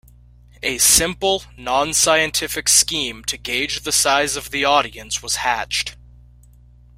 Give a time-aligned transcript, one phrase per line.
[0.63, 5.95] A simple, non-scientific scheme to gauge the size of the audience was hatched.